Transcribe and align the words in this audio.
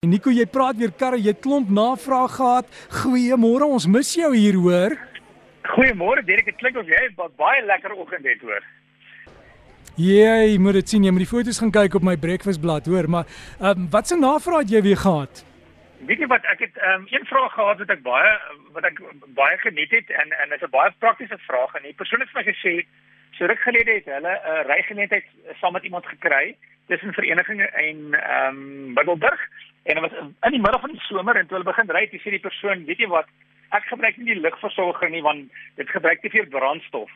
Nico, 0.00 0.30
jy 0.32 0.46
praat 0.48 0.78
weer 0.80 0.94
karre, 0.96 1.18
jy 1.20 1.34
klomp 1.44 1.68
navraag 1.76 2.32
gehad. 2.32 2.68
Goeiemôre, 3.02 3.66
ons 3.68 3.84
mis 3.84 4.12
jou 4.16 4.30
hier 4.32 4.56
hoor. 4.56 4.94
Goeiemôre 5.74 6.22
Derek, 6.24 6.46
dit 6.48 6.56
klink 6.56 6.78
of 6.80 6.88
jy 6.88 7.02
'n 7.10 7.28
baie 7.36 7.60
lekker 7.66 7.92
oggend 7.92 8.24
het 8.24 8.40
hoor. 8.40 8.64
Jy 10.00 10.56
moet 10.56 10.72
dit 10.80 10.88
sien, 10.88 11.04
jy 11.04 11.10
moet 11.10 11.28
die 11.28 11.34
foto's 11.36 11.60
gaan 11.60 11.70
kyk 11.70 11.94
op 11.96 12.02
my 12.02 12.16
breakfastblad 12.16 12.86
hoor, 12.86 13.10
maar 13.10 13.26
ehm 13.60 13.76
um, 13.76 13.90
wat 13.90 14.08
se 14.08 14.16
navraag 14.16 14.64
het 14.64 14.70
jy 14.70 14.82
weer 14.82 14.96
gehad? 14.96 15.44
Weet 16.08 16.18
jy 16.18 16.26
wat, 16.32 16.44
ek 16.48 16.60
het 16.60 16.76
ehm 16.80 17.00
um, 17.00 17.06
een 17.10 17.26
vraag 17.26 17.52
gehad 17.52 17.78
wat 17.78 17.90
ek 17.90 18.02
baie 18.02 18.32
wat 18.72 18.84
ek 18.84 18.96
baie 19.36 19.58
geniet 19.58 19.90
het 19.90 20.08
en 20.08 20.32
en 20.32 20.48
dit 20.48 20.62
is 20.62 20.64
'n 20.64 20.70
baie 20.70 20.90
praktiese 20.98 21.38
vraag 21.44 21.74
en 21.74 21.82
die 21.82 22.00
persoon 22.00 22.20
het 22.20 22.30
vir 22.32 22.40
my 22.40 22.46
gesê 22.48 22.86
so 23.40 23.46
ruk 23.48 23.60
gelede 23.64 23.92
het 23.98 24.04
hulle 24.04 24.32
'n 24.36 24.50
uh, 24.52 24.62
rygeleentheid 24.68 25.24
saam 25.60 25.72
met 25.72 25.84
iemand 25.88 26.06
gekry 26.06 26.56
tussen 26.86 27.12
verenigings 27.12 27.70
en 27.72 27.98
ehm 28.12 28.56
um, 28.56 28.92
Middelburg 28.92 29.40
en 29.82 29.94
dit 29.94 30.02
was 30.02 30.18
in 30.20 30.50
die 30.56 30.60
middel 30.60 30.80
van 30.80 30.90
die 30.90 31.00
somer 31.00 31.36
en 31.36 31.46
toe 31.46 31.56
hulle 31.56 31.72
begin 31.72 31.90
ry, 31.90 32.06
toe 32.06 32.20
sê 32.20 32.30
die 32.30 32.46
persoon, 32.48 32.84
weet 32.84 32.98
jy 32.98 33.08
wat, 33.08 33.28
ek 33.70 33.86
gebruik 33.88 34.16
nie 34.16 34.34
die 34.34 34.40
ligversorger 34.40 35.10
nie 35.10 35.22
want 35.22 35.48
dit 35.80 35.88
gebruik 35.88 36.20
te 36.20 36.30
veel 36.30 36.46
brandstof. 36.52 37.10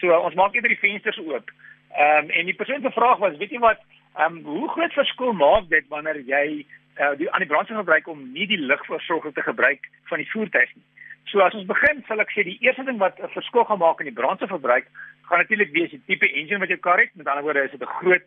So 0.00 0.16
ons 0.16 0.34
maak 0.38 0.54
net 0.54 0.68
die 0.70 0.80
vensters 0.80 1.18
oop. 1.18 1.52
Ehm 1.92 2.24
um, 2.24 2.30
en 2.30 2.44
die 2.48 2.58
persoon 2.60 2.80
se 2.82 2.96
vraag 2.96 3.18
was, 3.18 3.36
weet 3.36 3.52
jy 3.52 3.60
wat, 3.68 3.84
ehm 4.16 4.40
um, 4.40 4.42
hoe 4.44 4.68
groot 4.68 4.92
verskil 4.92 5.32
maak 5.32 5.68
dit 5.68 5.88
wanneer 5.92 6.22
jy 6.24 6.46
uh, 7.00 7.12
die 7.20 7.30
aan 7.30 7.44
die 7.44 7.52
brandstof 7.52 7.84
gebruik 7.84 8.08
om 8.08 8.32
nie 8.32 8.46
die 8.46 8.62
ligversorger 8.72 9.32
te 9.32 9.42
gebruik 9.42 9.90
van 10.08 10.24
die 10.24 10.30
voertuig 10.30 10.74
nie. 10.74 10.86
So 11.26 11.40
as 11.42 11.54
ons 11.54 11.66
begin, 11.66 12.04
sal 12.06 12.20
ek 12.22 12.30
sê 12.30 12.44
die 12.46 12.58
eerste 12.62 12.84
ding 12.84 12.98
wat 12.98 13.18
'n 13.18 13.28
verskil 13.34 13.64
gaan 13.64 13.78
maak 13.78 14.00
in 14.00 14.06
die 14.06 14.20
brandstofverbruik, 14.20 14.86
gaan 15.28 15.38
natuurlik 15.38 15.72
wees 15.72 15.90
die 15.90 16.02
tipe 16.06 16.28
engine 16.32 16.58
wat 16.58 16.68
jy 16.68 16.78
kar 16.78 16.98
het. 16.98 17.10
Met 17.16 17.26
ander 17.26 17.42
woorde, 17.42 17.64
is 17.64 17.70
dit 17.70 17.82
'n 17.82 17.96
groot 18.00 18.22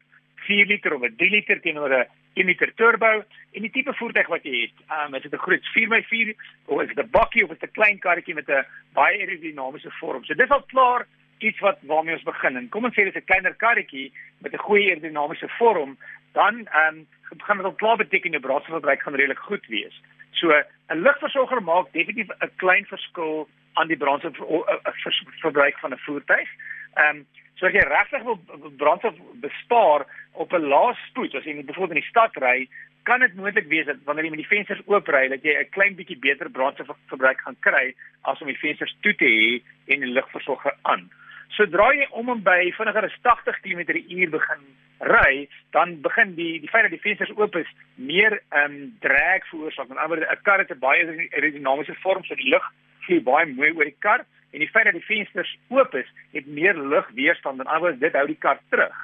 4 0.48 0.66
liter 0.66 0.94
of 0.94 1.02
'n 1.02 1.16
3 1.16 1.30
liter 1.30 1.62
teenoor 1.62 1.90
'n 1.90 2.08
1 2.34 2.46
liter 2.46 2.72
turbo 2.76 3.24
en 3.54 3.62
die 3.62 3.72
tipe 3.72 3.94
voertuig 3.94 4.28
wat 4.28 4.44
jy 4.44 4.62
het. 4.62 4.78
Um 4.98 5.16
is 5.16 5.22
dit 5.22 5.34
'n 5.34 5.46
groot 5.46 5.66
4x4 5.76 6.36
of 6.66 6.82
is 6.82 6.88
dit 6.88 7.00
'n 7.00 7.10
bakkie 7.12 7.44
of 7.44 7.52
is 7.52 7.60
dit 7.60 7.70
'n 7.70 7.78
klein 7.80 8.00
karretjie 8.00 8.36
met 8.36 8.50
'n 8.50 8.66
baie 8.94 9.20
aerodinamiese 9.20 9.92
vorm. 10.00 10.24
So 10.26 10.34
dis 10.34 10.50
al 10.50 10.64
klaar 10.64 11.06
iets 11.40 11.60
wat 11.60 11.78
waarmee 11.82 12.16
ons 12.16 12.24
begin. 12.24 12.58
En 12.58 12.70
kom 12.70 12.84
ons 12.84 12.94
sê 12.94 13.04
dit 13.04 13.16
is 13.16 13.22
'n 13.22 13.26
kleiner 13.26 13.56
karretjie 13.56 14.12
met 14.42 14.54
'n 14.54 14.66
goeie 14.68 14.90
aerodinamiese 14.90 15.50
vorm, 15.58 15.98
dan 16.34 16.68
um 16.84 17.08
gaan 17.38 17.58
dit 17.58 17.66
al 17.66 17.82
klaar 17.82 17.98
beteken 17.98 18.32
jou 18.32 18.42
brandstofverbruik 18.42 19.02
gaan 19.02 19.16
redelik 19.16 19.40
goed 19.40 19.66
wees. 19.68 20.02
So 20.40 20.52
'n 20.52 21.02
ligversorger 21.04 21.62
maak 21.62 21.92
definitief 21.94 22.30
'n 22.42 22.52
klein 22.58 22.86
verskil 22.86 23.48
aan 23.74 23.88
die 23.88 23.98
brandstofverbruik 23.98 25.80
van 25.80 25.94
'n 25.94 26.04
voertuig. 26.06 26.50
Um 26.96 27.26
So 27.60 27.68
as 27.68 27.76
jy 27.76 27.82
regtig 27.84 28.24
wil 28.24 28.38
brandstof 28.80 29.18
bespaar 29.44 30.06
op 30.40 30.54
'n 30.54 30.70
lae 30.72 30.94
spoed, 31.08 31.36
as 31.36 31.44
jy 31.44 31.64
byvoorbeeld 31.64 31.98
in 31.98 32.04
die 32.04 32.10
stad 32.10 32.36
ry, 32.40 32.70
kan 33.04 33.20
dit 33.20 33.36
moontlik 33.36 33.68
wees 33.68 33.86
dat 33.86 33.98
wanneer 34.06 34.24
jy 34.24 34.30
met 34.30 34.44
die 34.44 34.56
vensters 34.56 34.82
oop 34.86 35.08
ry, 35.08 35.28
dat 35.28 35.44
jy 35.44 35.54
'n 35.60 35.70
klein 35.76 35.96
bietjie 35.96 36.20
beter 36.20 36.50
brandstofverbruik 36.50 37.42
gaan 37.42 37.60
kry 37.60 37.94
as 38.22 38.42
om 38.42 38.48
die 38.48 38.64
vensters 38.64 38.96
toe 39.02 39.16
te 39.16 39.26
hê 39.26 39.62
en 39.94 40.00
die 40.00 40.14
lugversorger 40.14 40.76
aan. 40.82 41.10
Sodra 41.50 41.92
jy 41.92 42.08
om 42.12 42.30
en 42.30 42.44
by 42.44 42.72
vinniger 42.72 43.04
as 43.04 43.20
80 43.22 43.60
km/h 43.62 44.30
begin 44.30 44.62
ry, 45.00 45.48
dan 45.72 46.02
begin 46.02 46.36
die 46.36 46.60
die 46.60 46.70
feit 46.70 46.84
dat 46.84 46.92
die 46.92 47.02
vensters 47.02 47.32
oop 47.38 47.56
is 47.56 47.70
meer 47.96 48.42
ehm 48.50 48.72
um, 48.72 48.96
drag 49.00 49.48
veroorsaak. 49.52 49.88
Met 49.88 49.98
ander 49.98 50.18
woorde, 50.18 50.32
'n 50.32 50.44
kar 50.44 50.60
het 50.60 50.72
'n 50.72 50.80
baie 50.80 51.30
aerodinamiese 51.32 51.96
vorm, 52.04 52.24
so 52.24 52.36
die 52.36 52.50
lug 52.50 52.66
vlieg 53.00 53.24
baie 53.24 53.46
mooi 53.46 53.72
oor 53.72 53.90
die 53.90 54.00
kar 54.00 54.26
en 54.52 54.60
die 54.60 54.70
feit 54.70 54.86
dat 54.86 54.94
die 54.94 55.06
vensters 55.06 55.58
oop 55.70 55.96
is, 55.96 56.10
het 56.32 56.48
meer 56.48 56.78
lugweerstand 56.78 57.60
en 57.60 57.66
anders 57.66 58.00
dit 58.00 58.14
hou 58.14 58.26
die 58.28 58.38
kar 58.40 58.60
terug. 58.70 58.96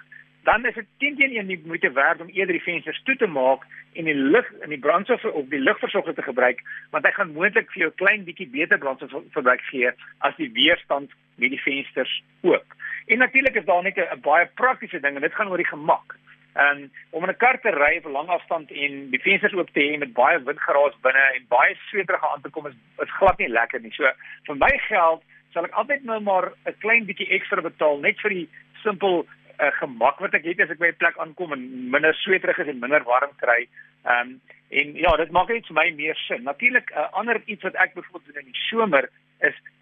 Dan 0.44 0.66
is 0.66 0.74
dit 0.74 0.86
teen 0.98 1.16
teen 1.18 1.36
een 1.36 1.62
moeite 1.66 1.92
werd 1.92 2.22
om 2.22 2.28
eerder 2.30 2.54
die 2.54 2.64
vensters 2.64 3.02
toe 3.04 3.16
te 3.16 3.28
maak 3.28 3.64
en 3.94 4.06
die 4.06 4.16
lug 4.16 4.52
in 4.62 4.70
die 4.70 4.80
brandstof 4.80 5.24
of 5.24 5.48
die 5.50 5.60
lugversorger 5.60 6.14
te 6.14 6.22
gebruik, 6.22 6.62
want 6.92 7.06
hy 7.06 7.12
gaan 7.12 7.34
moontlik 7.34 7.72
vir 7.74 7.88
jou 7.88 7.92
klein 8.02 8.26
bietjie 8.28 8.50
beter 8.54 8.78
brandstofverbruik 8.78 9.64
gee 9.72 9.92
as 10.18 10.36
die 10.38 10.52
weerstand 10.54 11.14
met 11.42 11.50
die 11.50 11.62
vensters 11.62 12.22
oop. 12.42 12.75
En 13.06 13.18
natuurlik 13.18 13.56
is 13.56 13.66
daar 13.66 13.84
net 13.84 13.98
'n 13.98 14.20
baie 14.22 14.46
praktiese 14.46 15.00
ding 15.00 15.16
en 15.16 15.22
dit 15.22 15.34
gaan 15.34 15.48
oor 15.48 15.58
die 15.58 15.74
gemak. 15.74 16.16
En 16.54 16.92
om 17.10 17.24
in 17.24 17.30
'n 17.30 17.38
kar 17.38 17.60
te 17.60 17.70
ry 17.70 17.98
op 17.98 18.06
'n 18.06 18.18
lang 18.18 18.28
afstand 18.28 18.72
en 18.72 19.10
die 19.10 19.22
vensters 19.22 19.54
oop 19.54 19.70
te 19.70 19.80
hê 19.80 19.98
met 19.98 20.14
baie 20.14 20.44
windgeraas 20.44 20.96
binne 21.02 21.26
en 21.36 21.46
baie 21.48 21.76
sweterige 21.90 22.28
aan 22.28 22.42
te 22.42 22.50
kom 22.50 22.68
is 22.68 22.74
is 22.98 23.16
glad 23.18 23.38
nie 23.38 23.48
lekker 23.48 23.82
nie. 23.82 23.92
So 23.92 24.12
vir 24.44 24.56
my 24.56 24.78
geld 24.88 25.24
sal 25.54 25.64
ek 25.64 25.72
altyd 25.72 26.04
nou 26.04 26.20
maar 26.22 26.52
'n 26.66 26.78
klein 26.80 27.06
bietjie 27.06 27.30
ekstra 27.30 27.62
betaal 27.62 28.00
net 28.00 28.20
vir 28.22 28.30
die 28.30 28.50
simpel 28.84 29.26
uh, 29.60 29.72
gemak 29.72 30.20
wat 30.20 30.34
ek 30.34 30.44
het 30.44 30.60
as 30.60 30.70
ek 30.70 30.80
by 30.80 30.88
'n 30.88 31.02
plek 31.04 31.18
aankom 31.18 31.54
en 31.54 31.90
minder 31.90 32.14
sweterig 32.14 32.58
is 32.58 32.68
en 32.68 32.80
minder 32.80 33.04
warm 33.04 33.32
kry. 33.38 33.68
Ehm 34.06 34.20
um, 34.20 34.42
en 34.70 34.96
ja, 34.96 35.16
dit 35.18 35.32
maak 35.32 35.48
net 35.48 35.68
vir 35.68 35.76
my 35.76 35.92
meer 35.92 36.16
sin. 36.16 36.44
Natuurlik 36.44 36.92
'n 36.92 36.98
uh, 36.98 37.12
ander 37.12 37.42
iets 37.46 37.64
wat 37.64 37.76
ek 37.76 37.94
byvoorbeeld 37.94 38.34
doen 38.34 38.44
in 38.44 38.52
die 38.52 38.66
somer 38.70 39.10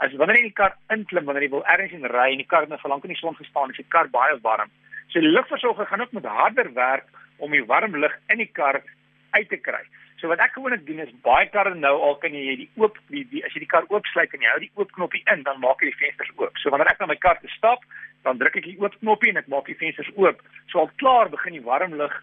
as 0.03 0.16
wanneer 0.19 0.40
jy 0.40 0.46
in 0.46 0.52
die 0.52 0.59
kar 0.59 0.75
inklim 0.94 1.28
wanneer 1.30 1.47
jy 1.47 1.53
wil 1.56 1.66
ergens 1.74 1.96
in 1.96 2.09
ry 2.12 2.30
en 2.34 2.41
die 2.41 2.50
kar 2.50 2.66
het 2.66 2.72
nou 2.74 2.80
vir 2.81 2.91
lank 2.91 3.06
in 3.08 3.14
die 3.14 3.19
son 3.22 3.38
gestaan, 3.40 3.72
is 3.72 3.80
die 3.80 3.91
kar 3.96 4.09
baie 4.12 4.36
warm. 4.44 4.72
So 5.14 5.24
die 5.24 5.31
lugversorger 5.31 5.88
gaan 5.88 6.03
ook 6.03 6.16
met 6.18 6.28
harder 6.28 6.72
werk 6.75 7.08
om 7.38 7.56
die 7.56 7.66
warm 7.69 7.96
lug 7.96 8.16
in 8.34 8.44
die 8.44 8.52
kar 8.52 8.81
uit 9.34 9.50
te 9.50 9.59
kry. 9.59 9.84
So 10.19 10.31
wat 10.31 10.40
ek 10.40 10.53
gewoonlik 10.56 10.86
doen 10.88 11.02
is 11.03 11.12
baie 11.25 11.50
karre 11.52 11.74
nou 11.75 11.94
al 12.08 12.14
kan 12.22 12.36
jy 12.36 12.56
die 12.62 12.69
oop 12.80 12.96
die, 13.12 13.25
die 13.31 13.41
as 13.44 13.56
jy 13.56 13.66
die 13.66 13.72
kar 13.74 13.88
oopsluit 13.91 14.31
en 14.36 14.46
jy 14.46 14.52
hou 14.53 14.62
die 14.64 14.72
oop 14.80 14.94
knoppie 14.96 15.24
in, 15.34 15.44
dan 15.47 15.59
maak 15.59 15.84
jy 15.84 15.90
die 15.91 16.00
vensters 16.00 16.31
oop. 16.38 16.59
So 16.62 16.72
wanneer 16.72 16.94
ek 16.94 17.02
na 17.03 17.09
my 17.12 17.18
kar 17.20 17.41
te 17.41 17.52
stap, 17.58 17.84
dan 18.24 18.40
druk 18.40 18.56
ek 18.59 18.70
die 18.70 18.78
oop 18.80 18.96
knoppie 19.02 19.34
en 19.34 19.41
ek 19.41 19.50
maak 19.52 19.68
die 19.68 19.75
vensters 19.80 20.12
oop. 20.16 20.40
So 20.72 20.80
al 20.80 20.91
klaar 21.02 21.31
begin 21.34 21.58
die 21.58 21.66
warm 21.66 21.97
lug 22.00 22.16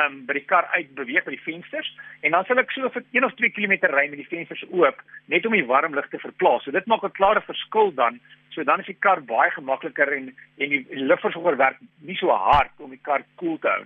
um 0.00 0.22
by 0.26 0.36
die 0.38 0.44
kar 0.48 0.68
uit 0.72 0.94
beweeg 0.96 1.24
by 1.24 1.34
die 1.34 1.44
vensters 1.44 1.88
en 2.20 2.32
dan 2.32 2.46
sal 2.48 2.60
ek 2.62 2.70
so 2.72 2.88
vir 2.94 3.04
1 3.12 3.24
of 3.24 3.34
2 3.40 3.50
km 3.56 3.74
ry 3.92 4.06
met 4.08 4.20
die 4.22 4.28
vensters 4.28 4.64
oop 4.70 5.02
net 5.32 5.46
om 5.46 5.56
die 5.56 5.66
warm 5.68 5.94
lug 5.94 6.08
te 6.08 6.20
verplaas. 6.22 6.64
So 6.64 6.70
dit 6.70 6.86
maak 6.86 7.04
'n 7.04 7.18
klare 7.18 7.42
verskil 7.48 7.92
dan. 7.94 8.20
So 8.50 8.64
dan 8.64 8.80
is 8.80 8.86
die 8.86 8.98
kar 9.06 9.20
baie 9.20 9.50
gemakliker 9.50 10.12
en 10.12 10.34
en 10.58 10.68
die, 10.68 10.84
die 10.88 11.04
lugversorger 11.10 11.56
werk 11.56 11.78
nie 12.00 12.16
so 12.16 12.30
hard 12.30 12.72
om 12.78 12.90
die 12.90 13.02
kar 13.02 13.22
koel 13.36 13.58
cool 13.58 13.58
te 13.58 13.68
hou. 13.68 13.84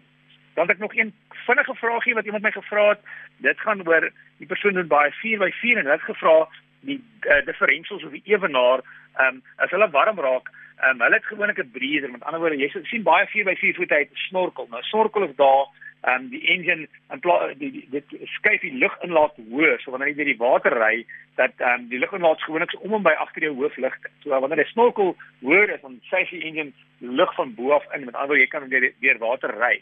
Dan 0.54 0.68
het 0.68 0.76
ek 0.76 0.84
nog 0.84 0.94
een 0.94 1.12
vinnige 1.46 1.74
vraagie 1.74 2.14
wat 2.14 2.24
iemand 2.24 2.42
my 2.42 2.50
gevra 2.50 2.88
het. 2.88 3.00
Dit 3.38 3.60
gaan 3.60 3.86
oor 3.88 4.10
die 4.38 4.46
persoon 4.46 4.74
doen 4.74 4.88
baie 4.88 5.10
4x4 5.12 5.76
en 5.76 5.84
hulle 5.84 5.98
het 5.98 6.10
gevra 6.10 6.48
die 6.80 7.00
uh, 7.26 7.44
differentials 7.44 8.04
of 8.04 8.12
die 8.14 8.22
ewenaar, 8.24 8.82
ehm 9.16 9.40
um, 9.40 9.42
as 9.56 9.70
hulle 9.74 9.90
warm 9.90 10.20
raak, 10.20 10.50
ehm 10.80 10.94
um, 10.94 11.02
hulle 11.04 11.18
het 11.18 11.24
gewoonlik 11.30 11.58
'n 11.58 11.70
breather, 11.70 12.10
met 12.10 12.24
ander 12.24 12.40
woorde 12.40 12.56
jy 12.56 12.70
sien 12.84 13.02
baie 13.02 13.26
4x4 13.26 13.76
voete 13.76 13.94
uit 13.94 14.10
snorkel. 14.28 14.66
Nou 14.70 14.82
snorkel 14.82 15.28
is 15.28 15.36
daar 15.36 15.66
ehm 16.06 16.22
um, 16.22 16.28
die 16.30 16.42
engine 16.54 16.86
en 17.10 17.20
die, 17.58 17.70
die 17.70 17.86
dit 17.90 18.12
skuif 18.36 18.60
die 18.62 18.78
lug 18.78 18.94
inlaat 19.02 19.34
hoër, 19.50 19.80
so 19.82 19.90
wanneer 19.90 20.12
jy 20.12 20.18
deur 20.20 20.30
die 20.30 20.42
water 20.42 20.76
ry, 20.78 21.04
dat 21.40 21.54
ehm 21.58 21.82
um, 21.82 21.88
die 21.90 21.98
lug 21.98 22.12
inlaat 22.14 22.42
gewoonlik 22.42 22.70
so 22.70 22.78
om 22.86 22.94
en 22.98 23.06
by 23.06 23.14
agter 23.18 23.48
jou 23.48 23.54
hoofligte. 23.58 24.12
So 24.22 24.30
wanneer 24.30 24.62
jy 24.62 24.68
snorkel 24.70 25.16
hoër 25.42 25.74
is 25.74 25.82
dan 25.82 25.98
sy 26.10 26.22
die 26.30 26.44
engine 26.46 26.72
lug 27.20 27.34
van 27.34 27.54
bo 27.58 27.74
af 27.74 27.88
in, 27.92 28.06
met 28.06 28.14
ander 28.14 28.36
woorde 28.36 28.44
jy 28.44 28.52
kan 28.54 28.68
deur 28.70 28.90
deur 29.02 29.18
water 29.24 29.54
ry. 29.58 29.74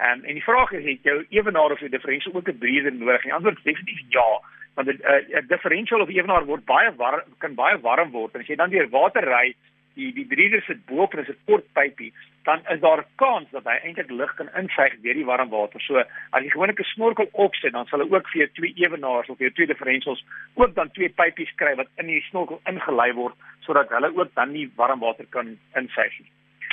Um, 0.00 0.24
en 0.24 0.34
die 0.36 0.44
vraag 0.44 0.72
is 0.76 0.84
het 0.84 1.08
jou 1.08 1.18
ewenaar 1.30 1.72
of 1.72 1.80
jou 1.80 1.92
differential 1.92 2.34
ook 2.34 2.48
'n 2.48 2.58
breather 2.58 2.92
nodig? 2.92 3.22
Die 3.22 3.32
antwoord 3.32 3.56
is 3.56 3.68
definitief 3.68 4.00
ja, 4.08 4.28
want 4.74 4.88
'n 4.88 5.00
uh, 5.04 5.48
differential 5.48 6.00
of 6.00 6.08
ewenaar 6.08 6.44
word 6.44 6.64
baie 6.64 6.92
warm 6.96 7.20
kan 7.38 7.54
baie 7.54 7.80
warm 7.80 8.10
word 8.10 8.34
en 8.34 8.40
as 8.40 8.46
jy 8.46 8.56
dan 8.56 8.70
deur 8.70 8.88
water 8.88 9.24
ry, 9.24 9.54
die 9.96 10.12
die 10.14 10.26
breather 10.28 10.62
sit 10.66 10.84
bo 10.86 11.04
op 11.04 11.14
en 11.14 11.24
is 11.24 11.28
'n 11.32 11.38
kort 11.50 11.66
pypie, 11.72 12.12
dan 12.44 12.60
is 12.72 12.80
daar 12.80 13.00
'n 13.00 13.10
kans 13.16 13.50
dat 13.50 13.64
hy 13.64 13.76
eintlik 13.82 14.10
lug 14.10 14.34
kan 14.34 14.48
insuig 14.60 14.94
deur 15.02 15.14
die 15.14 15.24
warm 15.24 15.48
water. 15.48 15.80
So 15.80 15.98
as 15.98 16.42
jy 16.42 16.50
gewoonlik 16.50 16.80
'n 16.80 16.92
snorkel 16.94 17.28
opsit, 17.32 17.72
dan 17.72 17.86
sal 17.86 18.00
hy 18.00 18.08
ook 18.10 18.28
vir 18.28 18.40
jou 18.40 18.48
twee 18.52 18.72
ewenaars 18.76 19.28
of 19.28 19.38
jou 19.38 19.50
twee 19.50 19.66
differentials 19.66 20.24
ook 20.54 20.74
dan 20.74 20.90
twee 20.90 21.08
pypies 21.08 21.54
kry 21.54 21.74
wat 21.74 21.88
in 21.96 22.06
die 22.06 22.24
snorkel 22.28 22.60
ingelei 22.66 23.12
word 23.12 23.34
sodat 23.60 23.88
hulle 23.88 24.16
ook 24.16 24.34
dan 24.34 24.52
nie 24.52 24.70
warm 24.76 25.00
water 25.00 25.26
kan 25.30 25.58
insuig 25.74 26.18
nie. 26.18 26.30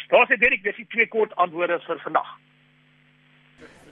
Daar's 0.10 0.30
dit 0.30 0.40
Derek, 0.40 0.64
dis 0.64 0.76
die 0.76 0.88
twee 0.88 1.08
kort 1.08 1.36
antwoorde 1.36 1.80
vir 1.80 2.00
vandag. 2.00 2.38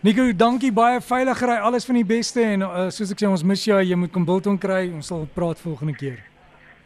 Nico, 0.01 0.33
dankie 0.33 0.71
baie 0.71 1.01
veilig 1.01 1.41
ry, 1.41 1.59
alles 1.61 1.85
van 1.85 1.95
die 1.95 2.05
beste 2.05 2.41
en 2.41 2.61
uh, 2.61 2.89
soos 2.89 3.11
ek 3.11 3.21
sê 3.21 3.27
ons 3.29 3.43
mis 3.43 3.65
jou, 3.65 3.77
jy 3.81 3.95
moet 3.95 4.11
kom 4.11 4.25
Bilton 4.25 4.57
kry, 4.57 4.89
ons 4.89 5.07
sal 5.07 5.27
praat 5.35 5.61
volgende 5.61 5.93
keer. 5.93 6.30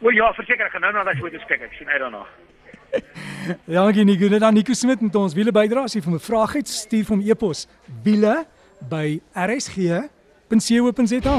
O 0.00 0.10
ja, 0.12 0.28
verseker 0.36 0.66
ek 0.68 0.72
gaan 0.76 0.84
nou 0.84 0.92
na 0.92 1.04
daai 1.08 1.16
foto's 1.20 1.44
kyk, 1.48 1.62
ek 1.68 1.74
sien 1.78 1.88
uit 1.88 2.00
daarna. 2.02 2.22
dankie 3.76 4.04
Nico, 4.04 4.28
net 4.28 4.40
dan 4.44 4.54
Nico 4.54 4.74
Smit 4.76 5.00
met 5.00 5.14
ons 5.16 5.34
wiele 5.36 5.52
bydra, 5.54 5.80
as 5.88 5.94
jy 5.96 6.02
vir 6.04 6.12
my 6.16 6.20
vrae 6.22 6.46
het, 6.58 6.68
stuur 6.68 7.06
hom 7.14 7.20
e-pos 7.24 7.64
wiele 8.04 8.36
by 8.90 9.20
rsg.co.za. 9.46 11.34